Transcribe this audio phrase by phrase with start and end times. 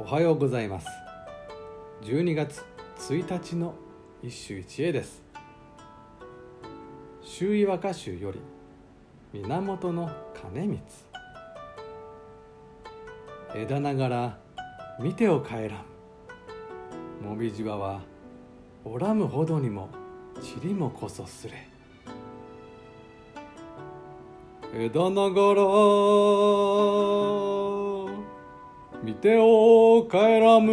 [0.00, 0.86] おはようございます。
[2.02, 2.64] 12月
[2.98, 3.74] 1日の
[4.22, 5.24] 一首一会です。
[7.20, 8.40] 周囲和歌集より
[9.32, 10.08] 源の
[10.52, 10.80] 兼光。
[13.60, 14.38] 枝ながら
[15.00, 15.84] 見てを帰らん。
[17.20, 18.00] もみじわは
[18.84, 19.88] おらむほどにも
[20.62, 21.66] 塵もこそすれ。
[24.72, 27.47] 枝ながら
[29.08, 30.70] 見てお帰らむ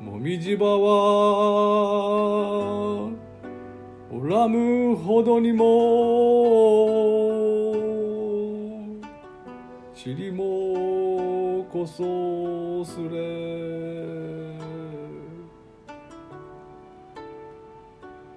[0.00, 0.80] もみじばは
[4.10, 5.68] おらむほどにも
[9.94, 14.58] 塵もこそすれ。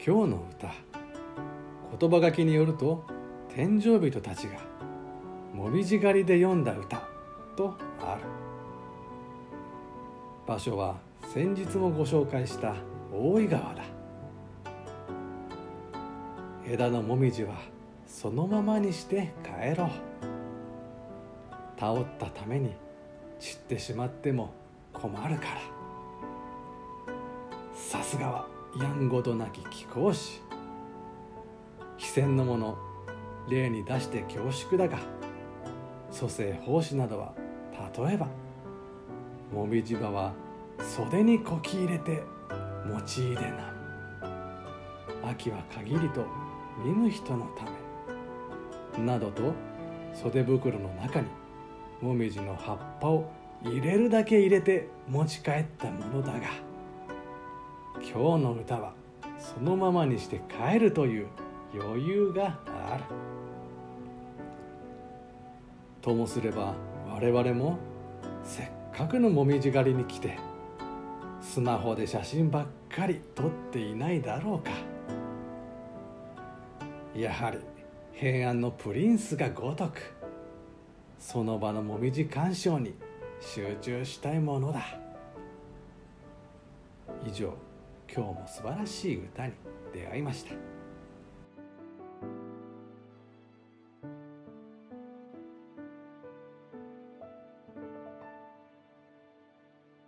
[0.06, 0.76] 今日の歌
[2.00, 3.04] 言葉書きによると
[3.50, 4.71] 天井人たちが
[5.54, 7.02] もみじ狩りで読んだ歌
[7.56, 8.22] とある。
[10.48, 10.96] 場所は
[11.34, 12.76] 先日もご紹介した
[13.14, 13.84] 大井川だ。
[16.66, 17.56] 枝のもみじは
[18.08, 19.90] そのままにして帰ろう。
[21.80, 22.74] 倒ったために
[23.40, 24.54] 散ってしまっても
[24.94, 25.62] 困るから。
[27.74, 28.48] さすがは
[28.80, 30.42] やんごとなき貴公子。
[31.98, 32.78] 非戦のもの
[33.50, 35.21] 例に出して恐縮だが。
[36.22, 37.34] 蘇生奉仕などは
[37.98, 38.28] 例えば
[39.52, 40.34] もみじ葉は
[40.80, 42.22] 袖にこき入れて
[42.88, 43.74] 用いでな
[45.24, 46.24] 秋は限りと
[46.86, 47.66] 見ぬ人のた
[49.00, 49.54] めなどと
[50.14, 51.28] 袖袋の中に
[52.02, 53.32] もみじの葉っぱを
[53.64, 56.40] 入れるだけ入れて持ち帰ったものだが
[57.96, 58.94] 今日の歌は
[59.40, 61.28] そのままにして帰るという
[61.74, 63.04] 余裕がある
[66.02, 66.74] ともすれば
[67.08, 67.78] 我々も
[68.44, 70.38] せっかくのもみじ狩りに来て
[71.42, 74.72] スマホで写真ばっかり撮っていないだろうか。
[77.16, 77.58] やはり
[78.14, 80.14] 平安のプリンスがごとく
[81.20, 82.94] その場のもみじ鑑賞に
[83.40, 84.82] 集中したいものだ。
[87.28, 87.54] 以上
[88.14, 89.54] 今日も素晴らしい歌に
[89.94, 90.71] 出会いました。